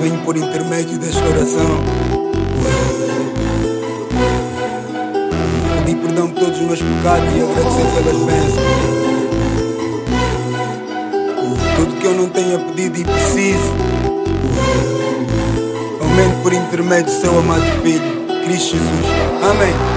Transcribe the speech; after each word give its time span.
Venho 0.00 0.18
por 0.24 0.36
intermédio 0.36 0.98
desta 0.98 1.24
oração 1.24 2.06
pedi 5.86 6.00
perdão 6.00 6.28
por 6.28 6.40
todos 6.40 6.60
os 6.60 6.66
meus 6.66 6.82
pecados 6.82 7.32
e 7.32 7.42
agradecer 7.42 7.86
pelas 7.94 8.16
bênçãos. 8.24 8.66
Tudo 11.76 11.96
que 12.00 12.06
eu 12.06 12.14
não 12.14 12.28
tenha 12.28 12.58
pedido 12.58 12.98
e 12.98 13.04
preciso, 13.04 13.72
aumento 16.00 16.42
por 16.42 16.52
intermédio 16.52 17.04
do 17.04 17.20
seu 17.20 17.38
amado 17.38 17.62
Filho, 17.82 18.42
Cristo 18.44 18.76
Jesus. 18.76 19.06
Amém. 19.48 19.95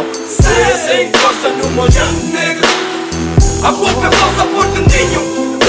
De 0.00 0.08
você 0.08 1.04
encosta 1.04 1.48
numa 1.50 1.90
janega 1.90 2.66
A 3.62 3.72
culpa 3.72 4.06
é 4.06 4.10
falsa 4.10 4.46
porque 4.46 4.96
nenhum 4.96 5.58
de 5.58 5.68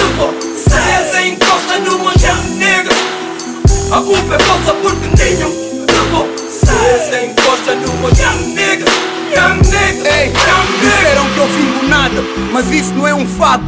você 0.64 1.28
encosta 1.28 1.80
numa 1.80 2.14
janega 2.18 2.90
A 3.92 4.02
culpa 4.02 4.36
é 4.36 4.40
falsa 4.40 4.74
porque 4.82 5.24
nenhum 5.24 5.86
de 5.86 5.94
você 6.54 7.26
encosta 7.26 7.76
numa 7.76 8.16
janega 8.16 8.86
Janega, 9.34 10.10
Ei, 10.10 10.32
janega 10.32 10.74
disseram 10.80 11.30
que 11.32 11.38
eu 11.40 11.48
vim 11.48 11.72
do 11.72 11.88
nada, 11.88 12.22
mas 12.52 12.72
isso 12.72 12.94
não 12.94 13.08
é 13.08 13.16
um 13.16 13.26
fato. 13.26 13.66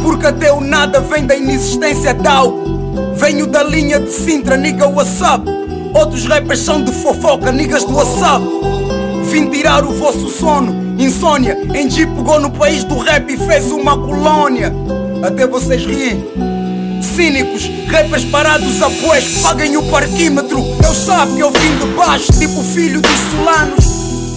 Porque 0.00 0.26
até 0.26 0.52
o 0.52 0.60
nada 0.60 1.00
vem 1.00 1.26
da 1.26 1.34
inexistência 1.34 2.14
de 2.14 2.28
algo. 2.28 3.14
Venho 3.16 3.46
da 3.46 3.64
linha 3.64 3.98
de 3.98 4.10
Sintra, 4.10 4.56
nigga, 4.56 4.86
what's 4.86 5.20
up? 5.20 5.44
Outros 5.92 6.24
rappers 6.26 6.60
são 6.60 6.84
de 6.84 6.92
fofoca, 6.92 7.50
niggas 7.50 7.84
do 7.84 7.94
WhatsApp. 7.96 8.44
Vim 9.28 9.50
tirar 9.50 9.84
o 9.84 9.92
vosso 9.92 10.28
sono, 10.30 10.98
insônia. 10.98 11.58
Em 11.74 11.90
G 11.90 12.06
pegou 12.06 12.40
no 12.40 12.50
país 12.50 12.82
do 12.84 12.96
rap 12.98 13.30
e 13.30 13.36
fez 13.36 13.70
uma 13.70 13.96
colônia. 13.96 14.72
Até 15.22 15.46
vocês 15.46 15.84
riem. 15.84 16.24
Cínicos, 17.02 17.70
rappers 17.88 18.24
parados 18.24 18.80
a 18.80 18.88
pois, 18.88 19.42
paguem 19.42 19.76
o 19.76 19.82
parquímetro. 19.90 20.64
Eu 20.82 20.94
sabe 20.94 21.34
que 21.34 21.40
eu 21.40 21.50
vim 21.50 21.76
de 21.76 21.86
baixo, 21.94 22.32
tipo 22.38 22.62
filho 22.62 23.02
dos 23.02 23.10
solanos. 23.30 23.84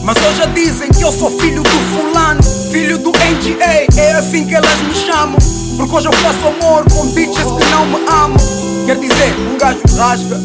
Mas 0.04 0.18
hoje 0.18 0.46
dizem 0.54 0.90
que 0.90 1.02
eu 1.02 1.12
sou 1.12 1.32
filho 1.40 1.64
do 1.64 1.70
fulano, 1.70 2.44
filho 2.70 2.98
do 2.98 3.12
NGA, 3.12 3.88
é 3.98 4.12
assim 4.14 4.46
que 4.46 4.56
elas 4.56 4.78
me 4.82 4.94
chamam. 4.94 5.38
Porque 5.78 5.96
hoje 5.96 6.08
eu 6.08 6.14
faço 6.14 6.48
amor 6.48 6.84
com 6.92 7.08
bitches 7.12 7.44
que 7.44 7.66
não 7.72 7.86
me 7.86 7.96
amam. 8.08 8.38
Quer 8.86 8.98
dizer, 8.98 9.34
um 9.54 9.58
gajo 9.58 9.80
rasga, 9.96 10.38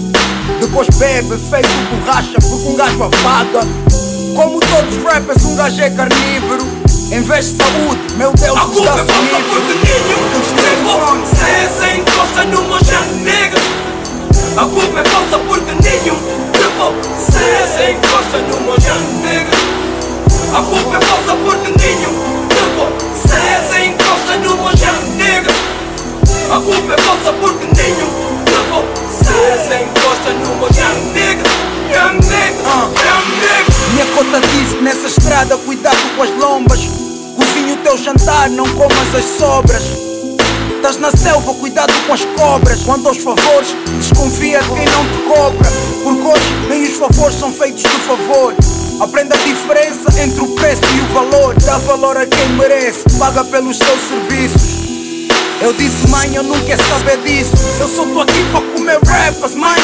depois 0.60 0.88
bebe, 0.98 1.36
feito 1.50 1.68
borracha, 1.90 2.38
porque 2.48 2.68
um 2.68 2.76
gajo 2.76 3.02
apaga. 3.02 4.06
Como 4.36 4.60
todos 4.60 4.98
os 4.98 5.02
rappers, 5.02 5.44
um 5.47 5.56
gajo 5.56 5.80
é 5.80 5.88
carnívoro. 5.88 6.62
Em 7.10 7.22
vez 7.22 7.52
de 7.52 7.56
saúde, 7.56 8.00
meu 8.19 8.32
Deus, 8.34 8.54
A 8.54 8.60
culpa 8.60 9.00
é 9.00 9.04
falsa 9.04 9.41
porque 9.48 9.72
nenhum 9.72 10.28
de 10.28 10.36
você 11.64 11.97
encosta 11.97 12.44
numa 12.44 12.78
janega 12.84 13.58
A 14.58 14.64
culpa 14.66 15.00
é 15.00 15.04
falsa 15.04 15.38
porque 15.38 15.72
nenhum 15.82 16.19
de 16.52 16.64
você 16.76 17.92
encosta 17.92 18.38
numa 18.38 18.78
janega 18.78 19.56
A 20.52 20.62
culpa 20.62 20.96
é 20.96 21.00
falsa 21.00 21.36
porque 21.42 21.72
nenhum 21.80 22.46
de 22.48 22.60
você 22.76 23.86
encosta 23.86 24.36
numa 24.36 24.76
janega 24.76 25.50
A 26.50 26.60
culpa 26.60 26.92
é 26.92 27.00
falsa 27.00 27.32
porque 27.41 27.66
nenhum 27.80 28.25
cuidado 36.16 36.16
com 36.16 36.22
as 36.22 36.31
lombas. 36.31 36.81
Cozinha 37.37 37.75
o 37.75 37.77
teu 37.78 37.99
jantar, 37.99 38.49
não 38.50 38.66
comas 38.75 39.15
as 39.15 39.25
sobras. 39.38 39.82
Estás 40.77 40.99
na 40.99 41.10
selva, 41.10 41.54
cuidado 41.54 41.93
com 42.06 42.12
as 42.12 42.25
cobras. 42.25 42.82
Quanto 42.82 43.09
aos 43.09 43.19
favores, 43.19 43.75
desconfia 43.99 44.60
de 44.60 44.69
quem 44.71 44.84
não 44.87 45.05
te 45.05 45.22
cobra. 45.28 45.71
Porque 46.03 46.22
hoje 46.22 46.55
nem 46.69 46.82
os 46.84 46.97
favores 46.97 47.38
são 47.38 47.53
feitos 47.53 47.82
de 47.82 47.88
favor. 47.88 48.55
Aprenda 49.00 49.34
a 49.34 49.38
diferença 49.38 50.22
entre 50.22 50.41
o 50.41 50.49
preço 50.55 50.82
e 50.97 51.00
o 51.00 51.15
valor. 51.15 51.55
Dá 51.62 51.78
valor 51.78 52.16
a 52.16 52.26
quem 52.26 52.49
merece, 52.50 53.05
paga 53.19 53.44
pelos 53.44 53.76
seus 53.76 54.00
serviços. 54.09 54.87
Eu 55.60 55.72
disse, 55.72 56.09
mãe, 56.09 56.34
eu 56.34 56.43
não 56.43 56.59
quero 56.60 56.82
saber 56.87 57.19
disso. 57.22 57.53
Eu 57.81 57.88
só 57.88 58.05
tô 58.06 58.21
aqui 58.21 58.44
para 58.53 58.60
comer 58.60 58.99
rappers, 59.06 59.55
mãe. 59.55 59.81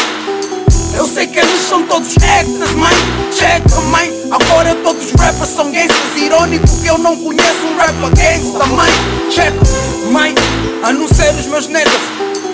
Eu 0.95 1.07
sei 1.07 1.27
que 1.27 1.39
eles 1.39 1.61
são 1.69 1.83
todos 1.87 2.15
actors, 2.17 2.73
mãe. 2.75 2.95
Check, 3.33 3.65
mãe. 3.91 4.22
Agora 4.33 4.75
todos 4.77 5.05
os 5.05 5.13
rappers 5.13 5.51
são 5.51 5.71
gangsters. 5.71 6.17
Irônico 6.17 6.67
que 6.81 6.87
eu 6.87 6.97
não 6.97 7.15
conheço 7.17 7.67
um 7.67 7.77
rapper 7.77 8.09
gangsta, 8.17 8.65
mãe. 8.65 8.91
Check, 9.29 9.53
mãe. 10.11 10.35
A 10.83 10.91
não 10.91 11.07
ser 11.07 11.35
os 11.35 11.47
meus 11.49 11.67
negas. 11.67 11.93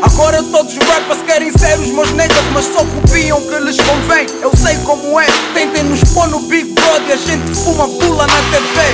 Agora 0.02 0.42
todos 0.42 0.76
os 0.76 0.84
rappers 0.88 1.22
querem 1.22 1.52
ser 1.56 1.78
os 1.78 1.90
meus 1.90 2.10
negas, 2.14 2.44
mas 2.52 2.64
só 2.64 2.84
copiam 2.84 3.40
que 3.42 3.60
lhes 3.60 3.76
convém. 3.76 4.26
Eu 4.42 4.50
sei 4.56 4.76
como 4.78 5.20
é. 5.20 5.26
Tentem 5.54 5.84
nos 5.84 6.02
pôr 6.12 6.26
no 6.26 6.40
Big 6.40 6.68
Brother. 6.72 7.12
A 7.12 7.16
gente 7.16 7.54
fuma 7.54 7.86
pula 7.86 8.26
na 8.26 8.42
TV. 8.50 8.87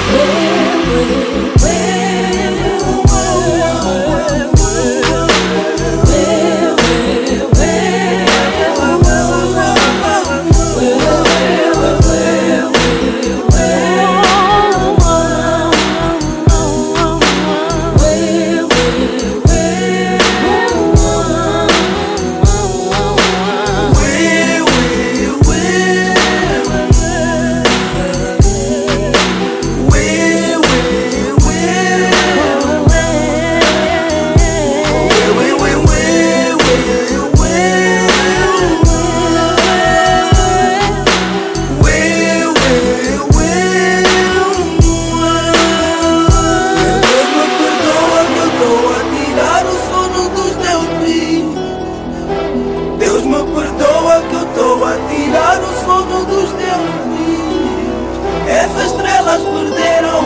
essas 58.47 58.87
estrelas 58.87 59.43
perderam 59.43 60.25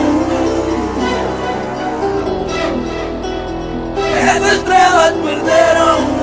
Essas 4.21 4.53
estrelas 4.53 5.13
perderam 5.23 6.18